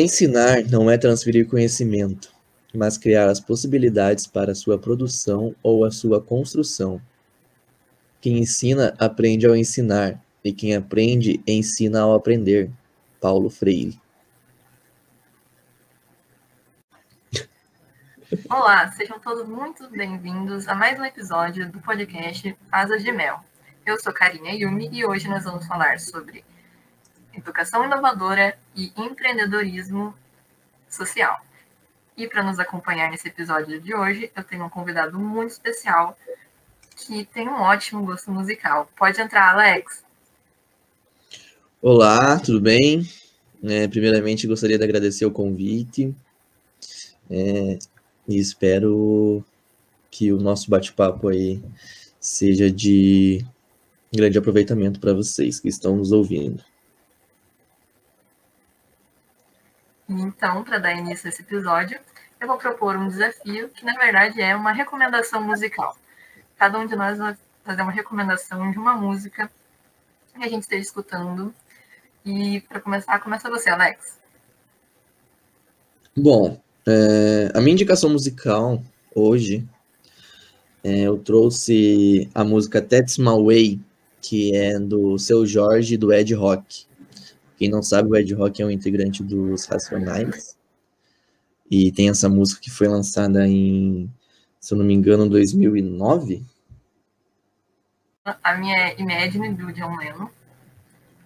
[0.00, 2.32] Ensinar não é transferir conhecimento,
[2.72, 7.02] mas criar as possibilidades para sua produção ou a sua construção.
[8.20, 12.70] Quem ensina aprende ao ensinar, e quem aprende ensina ao aprender.
[13.20, 14.00] Paulo Freire.
[18.48, 23.40] Olá, sejam todos muito bem-vindos a mais um episódio do podcast Asas de Mel.
[23.84, 26.44] Eu sou Karina Yumi e hoje nós vamos falar sobre
[27.38, 30.14] educação inovadora e empreendedorismo
[30.88, 31.40] social.
[32.16, 36.18] E para nos acompanhar nesse episódio de hoje, eu tenho um convidado muito especial
[36.96, 38.90] que tem um ótimo gosto musical.
[38.96, 40.02] Pode entrar, Alex.
[41.80, 43.08] Olá, tudo bem?
[43.62, 46.14] É, primeiramente, gostaria de agradecer o convite
[47.30, 47.78] é,
[48.26, 49.44] e espero
[50.10, 51.62] que o nosso bate-papo aí
[52.20, 53.44] seja de
[54.12, 56.62] grande aproveitamento para vocês que estão nos ouvindo.
[60.08, 62.00] Então, para dar início a esse episódio,
[62.40, 65.96] eu vou propor um desafio que, na verdade, é uma recomendação musical.
[66.56, 69.50] Cada um de nós vai fazer uma recomendação de uma música
[70.34, 71.54] que a gente esteja escutando.
[72.24, 74.18] E, para começar, começa você, Alex.
[76.16, 78.82] Bom, é, a minha indicação musical
[79.14, 79.68] hoje,
[80.82, 83.80] é, eu trouxe a música That's My Way,
[84.22, 86.86] que é do Seu Jorge do Ed Rock.
[87.58, 90.56] Quem não sabe, o Ed Rock é um integrante dos Racionais.
[91.68, 94.08] E tem essa música que foi lançada em,
[94.60, 96.46] se eu não me engano, 2009.
[98.24, 100.28] A minha é Imagine, do John Lennon.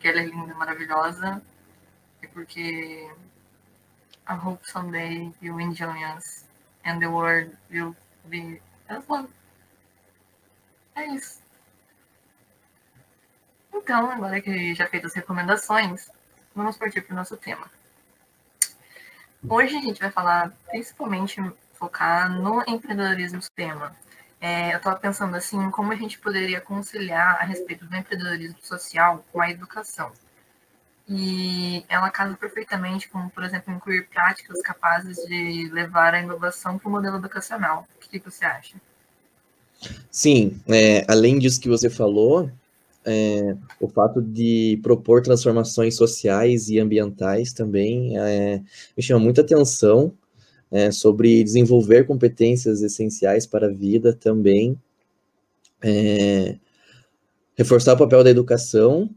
[0.00, 1.42] Que ela é linda, maravilhosa.
[2.22, 3.06] É porque
[4.26, 6.46] I hope someday you enjoy us
[6.86, 8.58] and the world will be
[8.88, 9.28] as one.
[10.94, 11.42] É isso.
[13.74, 16.08] Então, agora que já feitas as recomendações,
[16.54, 17.70] vamos partir para o nosso tema.
[19.48, 21.40] Hoje a gente vai falar principalmente
[21.74, 23.94] focar no empreendedorismo sistema.
[24.40, 29.24] É, eu estava pensando assim, como a gente poderia conciliar a respeito do empreendedorismo social
[29.32, 30.12] com a educação.
[31.08, 36.88] E ela casa perfeitamente com, por exemplo, incluir práticas capazes de levar a inovação para
[36.88, 37.86] o modelo educacional.
[37.96, 38.76] O que, que você acha?
[40.10, 42.50] Sim, é, além disso que você falou,
[43.04, 48.62] é, o fato de propor transformações sociais e ambientais também é,
[48.96, 50.12] me chama muita atenção
[50.70, 54.78] é, sobre desenvolver competências essenciais para a vida também,
[55.82, 56.58] é,
[57.54, 59.10] reforçar o papel da educação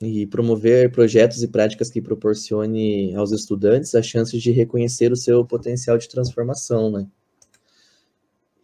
[0.00, 5.44] e promover projetos e práticas que proporcione aos estudantes a chance de reconhecer o seu
[5.44, 7.06] potencial de transformação, né?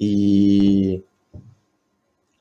[0.01, 1.03] E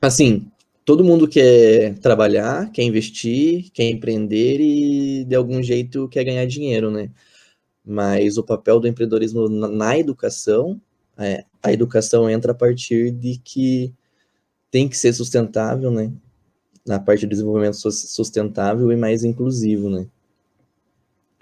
[0.00, 0.50] assim,
[0.86, 6.92] todo mundo quer trabalhar, quer investir, quer empreender e de algum jeito quer ganhar dinheiro,
[6.92, 7.10] né?
[7.84, 10.80] Mas o papel do empreendedorismo na, educação,
[11.18, 13.92] é, a educação entra a partir de que
[14.70, 16.12] tem que ser sustentável, né?
[16.86, 20.06] Na parte do desenvolvimento sustentável e mais inclusivo, né?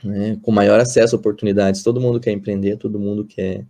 [0.06, 3.66] É, com maior acesso a oportunidades, todo mundo quer empreender, todo mundo quer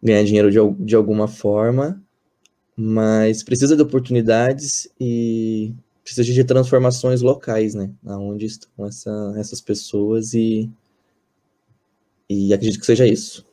[0.00, 2.00] ganhar dinheiro de, de alguma forma,
[2.76, 7.90] mas precisa de oportunidades e precisa de transformações locais, né?
[8.06, 10.70] Aonde estão essa, essas pessoas e,
[12.28, 13.46] e acredito que seja isso.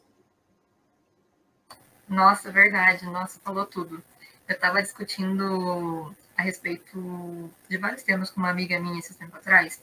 [2.08, 3.06] Nossa, verdade.
[3.06, 4.02] Nossa, falou tudo.
[4.48, 9.80] Eu estava discutindo a respeito de vários temas com uma amiga minha esse tempo atrás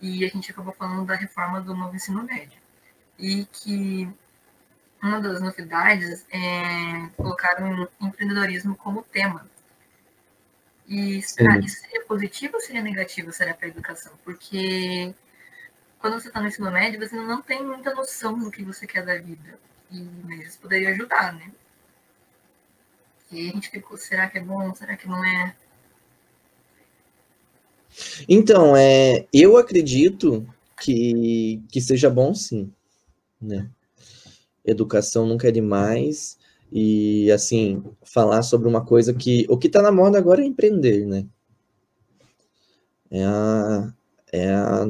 [0.00, 2.58] e a gente acabou falando da reforma do novo ensino médio.
[3.18, 4.08] E que
[5.02, 9.46] uma das novidades é colocar o empreendedorismo como tema.
[10.88, 14.12] E será isso seria positivo ou seria negativo será para a educação?
[14.24, 15.12] Porque
[15.98, 19.04] quando você está no ensino médio, você não tem muita noção do que você quer
[19.04, 19.58] da vida.
[19.90, 21.50] E mas isso poderia ajudar, né?
[23.30, 24.72] E a gente ficou, será que é bom?
[24.74, 25.54] Será que não é?
[28.28, 30.46] Então, é, eu acredito
[30.80, 32.72] que, que seja bom sim,
[33.40, 33.68] né?
[34.66, 36.38] Educação nunca é demais.
[36.72, 39.46] E, assim, falar sobre uma coisa que.
[39.48, 41.26] O que está na moda agora é empreender, né?
[43.10, 43.92] É, a,
[44.32, 44.88] é a,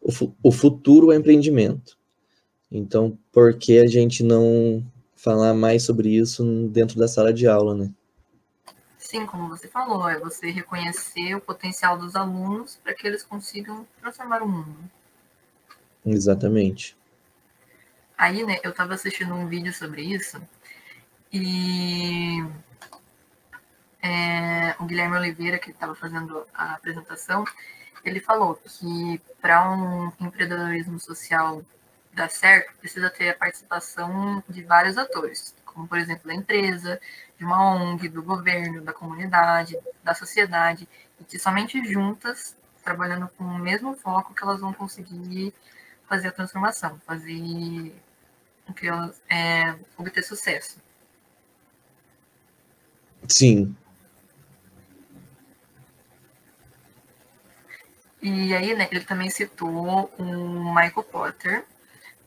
[0.00, 1.98] o, o futuro é empreendimento.
[2.70, 4.84] Então, por que a gente não
[5.14, 7.92] falar mais sobre isso dentro da sala de aula, né?
[8.98, 13.86] Sim, como você falou, é você reconhecer o potencial dos alunos para que eles consigam
[14.00, 14.76] transformar o mundo.
[16.04, 16.96] Exatamente.
[18.16, 20.40] Aí, né, eu estava assistindo um vídeo sobre isso
[21.32, 22.42] e
[24.02, 27.44] é, o Guilherme Oliveira, que estava fazendo a apresentação,
[28.04, 31.62] ele falou que para um empreendedorismo social
[32.14, 36.98] dar certo, precisa ter a participação de vários atores, como, por exemplo, da empresa,
[37.38, 40.88] de uma ONG, do governo, da comunidade, da sociedade,
[41.20, 45.52] e que somente juntas, trabalhando com o mesmo foco, que elas vão conseguir
[46.08, 47.92] fazer a transformação, fazer
[48.74, 50.78] que elas é, obter sucesso.
[53.28, 53.76] Sim.
[58.22, 61.64] E aí, né, ele também citou o Michael Potter,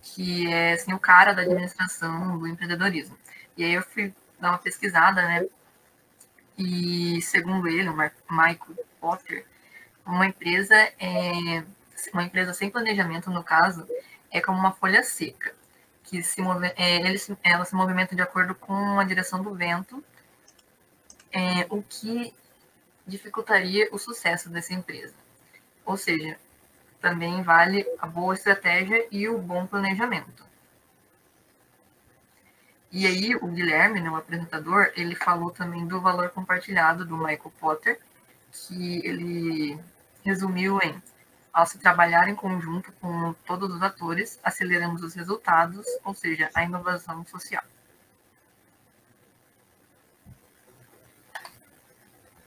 [0.01, 3.18] que é assim, o cara da administração do empreendedorismo.
[3.57, 5.45] E aí eu fui dar uma pesquisada, né?
[6.57, 9.45] E segundo ele, o Michael Potter,
[10.06, 11.63] uma empresa é
[12.13, 13.86] uma empresa sem planejamento, no caso,
[14.31, 15.53] é como uma folha seca,
[16.10, 20.04] que se move, é, ele, ela se movimenta de acordo com a direção do vento,
[21.32, 22.34] é, o que
[23.06, 25.14] dificultaria o sucesso dessa empresa.
[25.86, 26.38] Ou seja,
[27.00, 30.44] também vale a boa estratégia e o bom planejamento.
[32.92, 37.54] E aí o Guilherme, né, o apresentador, ele falou também do valor compartilhado do Michael
[37.60, 38.00] Potter,
[38.52, 39.80] que ele
[40.26, 41.00] resumiu em
[41.54, 46.63] ao se trabalhar em conjunto com todos os atores, aceleramos os resultados, ou seja, a
[46.63, 47.63] inovação social.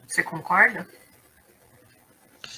[0.06, 0.86] Você concorda?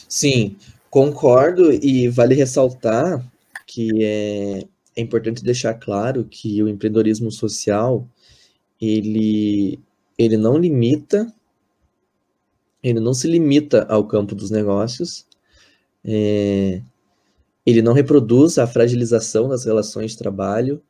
[0.08, 0.56] Sim,
[0.90, 3.24] concordo e vale ressaltar
[3.66, 8.06] que é, é importante deixar claro que o empreendedorismo social
[8.80, 9.80] ele,
[10.18, 11.32] ele não limita,
[12.82, 15.26] ele não se limita ao campo dos negócios,
[16.04, 16.82] é,
[17.64, 20.82] ele não reproduz a fragilização das relações de trabalho,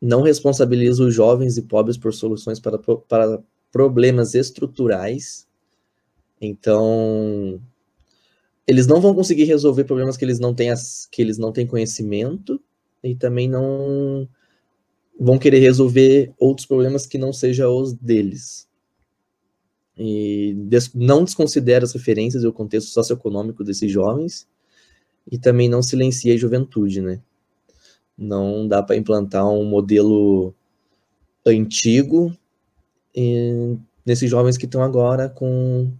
[0.00, 5.46] não responsabiliza os jovens e pobres por soluções para, para problemas estruturais.
[6.40, 7.60] Então,
[8.66, 11.66] eles não vão conseguir resolver problemas que eles não têm, as, que eles não têm
[11.66, 12.60] conhecimento
[13.02, 14.28] e também não
[15.18, 18.66] vão querer resolver outros problemas que não sejam os deles.
[19.96, 24.48] E des, não desconsidera as referências e o contexto socioeconômico desses jovens
[25.30, 27.20] e também não silencia a juventude, né?
[28.16, 30.54] Não dá para implantar um modelo
[31.44, 32.36] antigo
[34.04, 35.92] nesses jovens que estão agora com,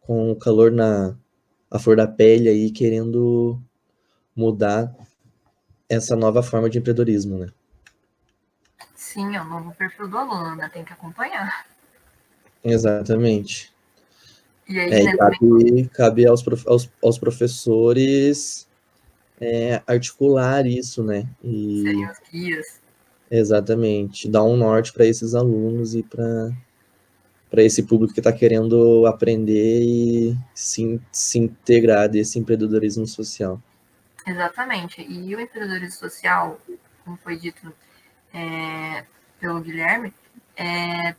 [0.00, 1.14] com o calor na
[1.70, 3.60] a flor da pele aí, querendo
[4.34, 4.92] mudar
[5.88, 7.46] essa nova forma de empreendedorismo, né?
[8.96, 10.68] Sim, é o novo perfil do aluno, né?
[10.72, 11.66] Tem que acompanhar.
[12.64, 13.72] Exatamente.
[14.70, 18.68] E aí, é, né, cabe, cabe aos, aos, aos professores
[19.40, 21.28] é, articular isso, né?
[21.42, 22.80] E, Serem os guias.
[23.28, 24.28] Exatamente.
[24.28, 26.52] Dar um norte para esses alunos e para
[27.50, 33.60] para esse público que está querendo aprender e se, se integrar desse empreendedorismo social.
[34.24, 35.02] Exatamente.
[35.02, 36.60] E o empreendedorismo social,
[37.04, 37.74] como foi dito
[38.32, 39.04] é,
[39.40, 40.14] pelo Guilherme,
[40.56, 41.16] é,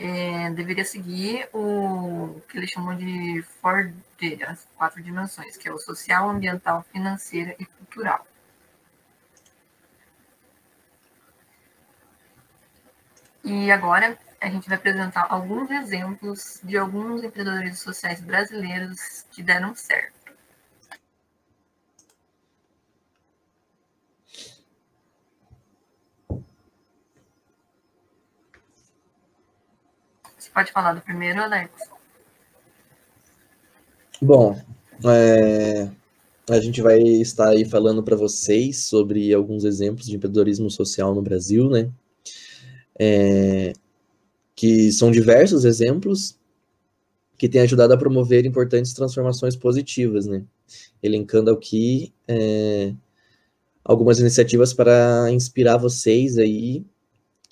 [0.00, 5.78] é, deveria seguir o que eles chamam de 4D, as quatro dimensões, que é o
[5.78, 8.26] social, ambiental, financeira e cultural.
[13.44, 19.74] E agora a gente vai apresentar alguns exemplos de alguns empreendedores sociais brasileiros que deram
[19.74, 20.19] certo.
[30.50, 31.70] Você pode falar do primeiro, Alex?
[34.20, 34.60] Bom,
[35.04, 35.88] é,
[36.48, 41.22] a gente vai estar aí falando para vocês sobre alguns exemplos de empreendedorismo social no
[41.22, 41.88] Brasil, né?
[42.98, 43.72] É,
[44.56, 46.36] que são diversos exemplos
[47.38, 50.42] que têm ajudado a promover importantes transformações positivas, né?
[51.00, 52.92] Elencando aqui é,
[53.84, 56.84] algumas iniciativas para inspirar vocês aí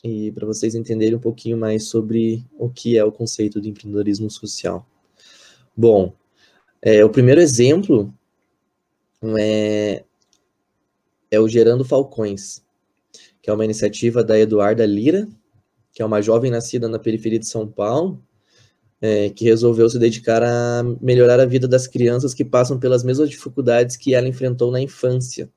[0.02, 4.30] e para vocês entenderem um pouquinho mais sobre o que é o conceito de empreendedorismo
[4.30, 4.86] social.
[5.76, 6.12] Bom,
[6.80, 8.12] é, o primeiro exemplo
[9.38, 10.04] é,
[11.30, 12.62] é o Gerando Falcões,
[13.42, 15.28] que é uma iniciativa da Eduarda Lira,
[15.92, 18.22] que é uma jovem nascida na periferia de São Paulo,
[19.00, 23.30] é, que resolveu se dedicar a melhorar a vida das crianças que passam pelas mesmas
[23.30, 25.50] dificuldades que ela enfrentou na infância.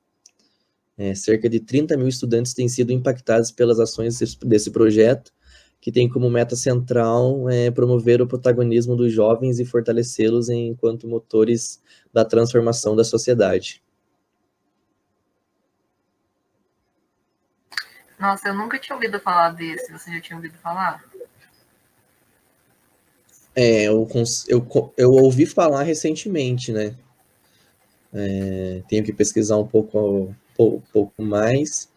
[1.02, 5.32] É, cerca de 30 mil estudantes têm sido impactados pelas ações desse projeto,
[5.80, 11.82] que tem como meta central é, promover o protagonismo dos jovens e fortalecê-los enquanto motores
[12.12, 13.82] da transformação da sociedade.
[18.16, 19.90] Nossa, eu nunca tinha ouvido falar desse.
[19.90, 21.02] Você já tinha ouvido falar?
[23.56, 24.08] É, eu,
[24.46, 26.94] eu, eu ouvi falar recentemente, né?
[28.14, 31.90] É, tenho que pesquisar um pouco pouco, pouco mais.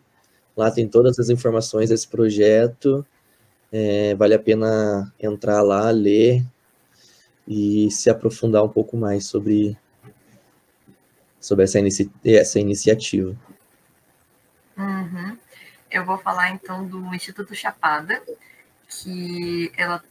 [0.57, 3.05] Lá tem todas as informações desse projeto.
[3.71, 6.45] É, vale a pena entrar lá, ler
[7.49, 9.77] e se aprofundar um pouco mais sobre,
[11.41, 13.35] sobre essa, inici essa iniciativa.
[14.77, 15.39] Uhum.
[15.91, 18.23] Eu vou falar então do Instituto Chapada,
[19.01, 20.03] que ela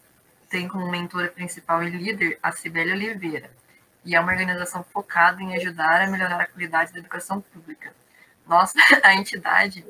[0.49, 3.51] tem como mentora principal e líder a Cibele Oliveira,
[4.03, 7.93] e é uma organização focada em ajudar a melhorar a qualidade da educação pública.
[8.47, 8.73] Nossa,
[9.03, 9.85] a entidade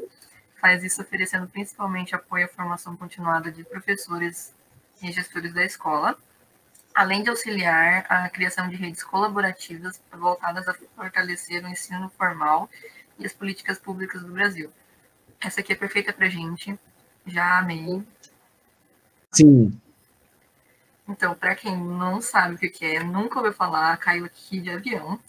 [0.60, 4.54] faz isso oferecendo principalmente apoio à formação continuada de professores
[5.02, 6.16] e gestores da escola,
[6.94, 12.70] além de auxiliar a criação de redes colaborativas voltadas a fortalecer o ensino formal
[13.18, 14.72] e as políticas públicas do Brasil.
[15.40, 16.78] Essa aqui é perfeita para gente,
[17.26, 18.06] já amei.
[19.32, 19.80] Sim.
[21.08, 25.20] Então, para quem não sabe o que é, nunca ouviu falar, caiu aqui de avião,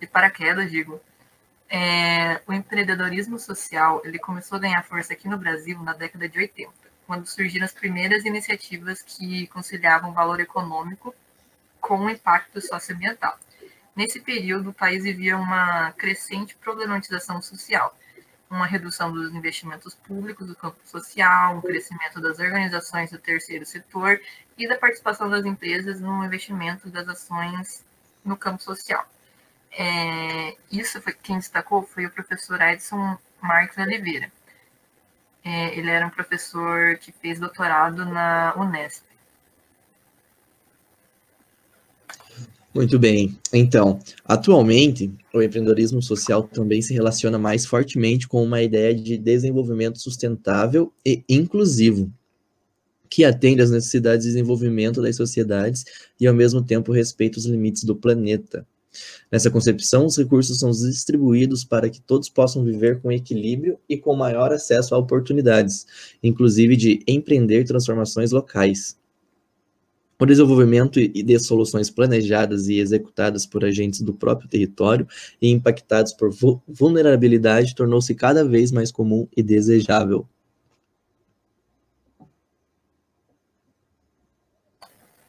[0.00, 1.00] de paraquedas, digo,
[1.68, 6.38] é, o empreendedorismo social ele começou a ganhar força aqui no Brasil na década de
[6.38, 6.72] 80,
[7.06, 11.14] quando surgiram as primeiras iniciativas que conciliavam valor econômico
[11.80, 13.38] com impacto socioambiental.
[13.94, 17.96] Nesse período, o país vivia uma crescente problematização social,
[18.50, 24.20] uma redução dos investimentos públicos do campo social, um crescimento das organizações do terceiro setor
[24.58, 27.84] e da participação das empresas no investimento das ações
[28.24, 29.06] no campo social.
[29.72, 34.30] É, isso foi quem destacou foi o professor Edson Marques Oliveira.
[35.44, 39.04] É, ele era um professor que fez doutorado na Unesp.
[42.80, 43.36] Muito bem.
[43.52, 49.98] Então, atualmente, o empreendedorismo social também se relaciona mais fortemente com uma ideia de desenvolvimento
[49.98, 52.10] sustentável e inclusivo,
[53.10, 55.84] que atende às necessidades de desenvolvimento das sociedades
[56.18, 58.66] e, ao mesmo tempo, respeita os limites do planeta.
[59.30, 64.16] Nessa concepção, os recursos são distribuídos para que todos possam viver com equilíbrio e com
[64.16, 65.86] maior acesso a oportunidades,
[66.22, 68.98] inclusive de empreender transformações locais.
[70.20, 75.08] O desenvolvimento de soluções planejadas e executadas por agentes do próprio território
[75.40, 76.30] e impactados por
[76.68, 80.28] vulnerabilidade tornou-se cada vez mais comum e desejável.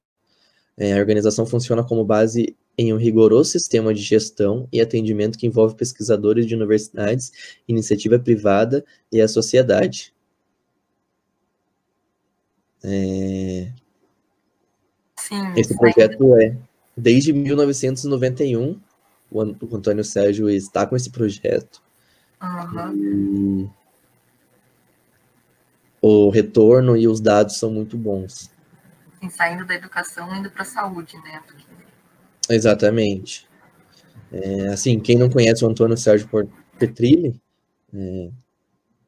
[0.76, 5.48] É, a organização funciona como base em um rigoroso sistema de gestão e atendimento que
[5.48, 7.32] envolve pesquisadores de universidades,
[7.66, 10.14] iniciativa privada e a sociedade.
[12.84, 13.72] É...
[15.18, 16.58] Sim, Esse projeto é
[16.98, 18.78] desde 1991
[19.32, 19.42] o,
[19.74, 21.82] Antônio Sérgio está com esse projeto.
[22.42, 23.70] Uhum.
[26.02, 28.50] o retorno e os dados são muito bons.
[29.20, 31.42] Sim, saindo da educação indo para a saúde, né?
[31.46, 31.66] Porque...
[32.50, 33.48] Exatamente.
[34.32, 36.30] É, assim, quem não conhece o Antônio Sérgio
[36.78, 37.40] Petrilli,
[37.94, 38.30] é,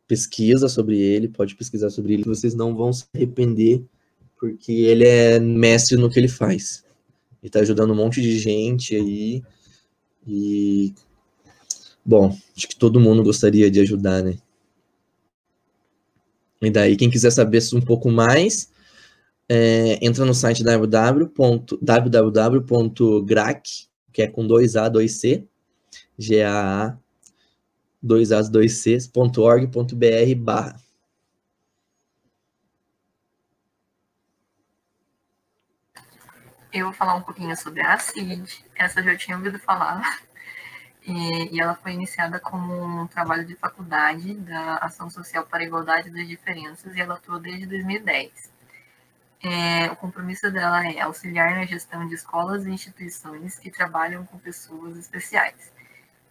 [0.08, 3.82] pesquisa sobre ele, pode pesquisar sobre ele, vocês não vão se arrepender,
[4.38, 6.84] porque ele é mestre no que ele faz.
[7.42, 9.44] Ele tá ajudando um monte de gente aí.
[10.28, 10.94] E.
[12.04, 14.38] Bom, acho que todo mundo gostaria de ajudar, né?
[16.62, 18.72] E daí, quem quiser saber um pouco mais,
[19.50, 21.82] é, entra no site www.grac,
[24.14, 25.48] que é com 2A, 2C,
[26.18, 26.98] G-A-A,
[28.04, 30.80] 2A, 2C.org.br barra.
[36.74, 38.64] Eu vou falar um pouquinho sobre a CID.
[38.76, 40.22] Essa eu já tinha ouvido falar.
[41.04, 45.64] E, e, ela foi iniciada como um trabalho de faculdade da Ação Social para a
[45.64, 48.52] Igualdade das Diferenças e ela atua desde 2010.
[49.44, 54.38] É, o compromisso dela é auxiliar na gestão de escolas e instituições que trabalham com
[54.38, 55.72] pessoas especiais.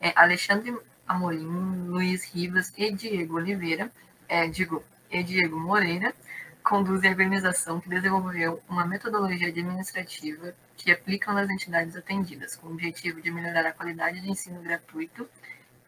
[0.01, 3.91] É, Alexandre Amorim, Luiz Rivas e Diego Oliveira,
[4.29, 6.15] é, digo, e Diego Moreira,
[6.63, 12.73] conduzem a organização que desenvolveu uma metodologia administrativa que aplicam nas entidades atendidas, com o
[12.73, 15.29] objetivo de melhorar a qualidade de ensino gratuito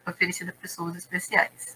[0.05, 1.75] oferecido a pessoas especiais.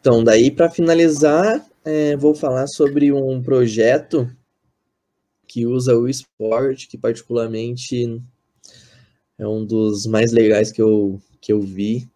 [0.00, 4.30] Então, daí para finalizar, é, vou falar sobre um projeto
[5.46, 8.20] que usa o esporte, que particularmente
[9.38, 12.06] é um dos mais legais que eu, que eu vi,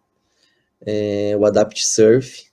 [0.81, 2.49] é o Adapt Surf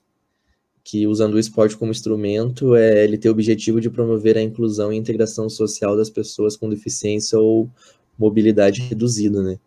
[0.87, 4.93] que usando o esporte como instrumento, é, ele tem o objetivo de promover a inclusão
[4.93, 7.69] e integração social das pessoas com deficiência ou
[8.17, 9.59] mobilidade reduzida, né?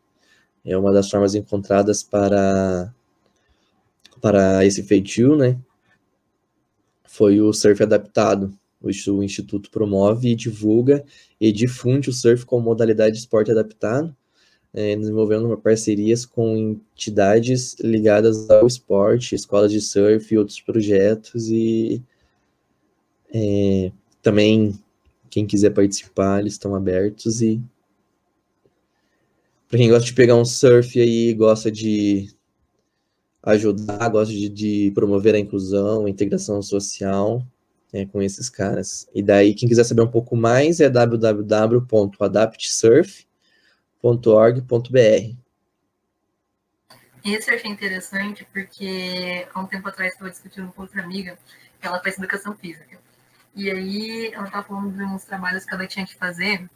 [0.64, 2.92] É uma das formas encontradas para
[4.20, 5.59] para esse feitio, né?
[7.05, 8.53] Foi o surf adaptado.
[8.83, 11.05] O Instituto promove, divulga
[11.40, 14.14] e difunde o surf como modalidade de esporte adaptado,
[14.73, 22.03] é, desenvolvendo parcerias com entidades ligadas ao esporte, escolas de surf e outros projetos, e
[23.35, 23.92] é,
[24.23, 24.79] também
[25.29, 27.61] quem quiser participar, eles estão abertos, e
[29.71, 32.29] para quem gosta de pegar um surf aí, gosta de
[33.43, 37.43] ajudar, gosta de, de promover a inclusão, a integração social,
[37.91, 39.09] é, com esses caras.
[39.15, 43.31] E daí, quem quiser saber um pouco mais, é www.adaptsurf.com
[44.03, 45.37] www.surf.org.br.
[47.23, 51.39] Isso eu achei interessante porque há um tempo atrás estava discutindo com outra amiga
[51.79, 52.99] que ela faz educação física.
[53.55, 56.67] E aí ela estava falando de uns trabalhos que ela tinha que fazer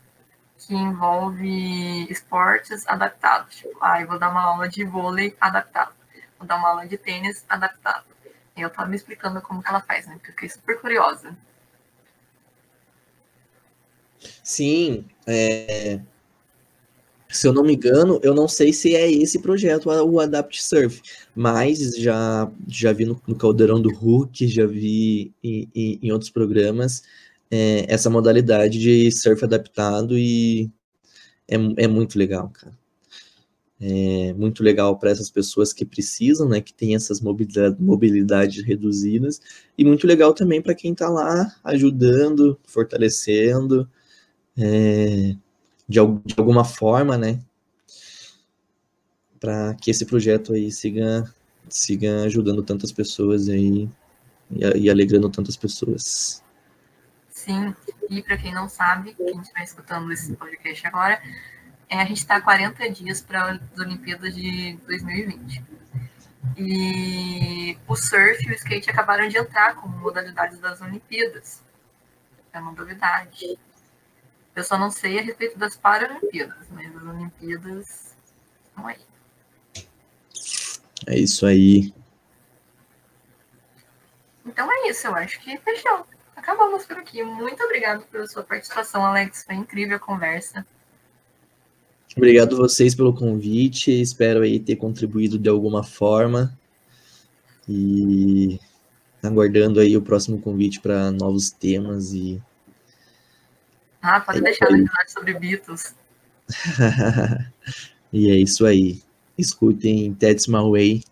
[0.59, 3.57] que envolve esportes adaptados.
[3.57, 5.93] Tipo, ah, eu vou dar uma aula de vôlei adaptado,
[6.39, 8.05] vou dar uma aula de tênis adaptado.
[8.57, 10.15] E eu estava me explicando como que ela faz, né?
[10.15, 11.37] Porque eu fiquei super curiosa.
[14.43, 16.01] Sim, é,
[17.35, 21.03] se eu não me engano, eu não sei se é esse projeto, o Adapt Surf,
[21.35, 26.31] mas já, já vi no, no Caldeirão do Hulk, já vi em, em, em outros
[26.31, 27.03] programas
[27.51, 30.71] é, essa modalidade de surf adaptado e
[31.49, 32.77] é, é muito legal, cara.
[33.81, 39.41] É muito legal para essas pessoas que precisam, né, que tem essas mobilidade, mobilidades reduzidas,
[39.77, 43.89] e muito legal também para quem está lá ajudando, fortalecendo,
[44.57, 45.37] é,
[45.89, 47.41] de, de alguma forma, né?
[49.41, 51.31] Para que esse projeto aí siga,
[51.69, 53.89] siga ajudando tantas pessoas aí
[54.51, 56.44] e, e alegrando tantas pessoas.
[57.45, 57.77] Sim,
[58.09, 61.23] e para quem não sabe, quem estiver escutando esse podcast agora,
[61.91, 65.63] é, a gente está 40 dias para as Olimpíadas de 2020.
[66.57, 71.63] E o surf e o skate acabaram de entrar como modalidades das Olimpíadas.
[72.51, 73.59] É uma novidade.
[74.57, 78.17] Eu só não sei a respeito das Paralimpíadas, mas as Olimpíadas
[78.65, 79.01] estão aí.
[81.07, 81.93] É isso aí.
[84.47, 86.07] Então é isso, eu acho que fechou.
[86.37, 87.23] Acabamos por aqui.
[87.23, 89.45] Muito obrigado pela sua participação, Alex.
[89.45, 90.67] Foi incrível a conversa.
[92.17, 93.91] Obrigado vocês pelo convite.
[93.91, 96.57] Espero aí ter contribuído de alguma forma.
[97.69, 98.61] E
[99.23, 102.41] aguardando aí o próximo convite para novos temas e
[104.03, 104.83] Ah, pode É deixar no aí.
[104.83, 105.95] episódio sobre Beatles.
[108.13, 109.03] e é isso aí.
[109.37, 111.03] Escutem That's My Way.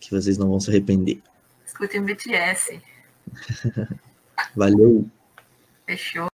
[0.00, 1.22] Que vocês não vão se arrepender.
[1.72, 2.78] Escutem BTS.
[4.54, 5.10] Valeu!
[5.86, 6.30] Fechou.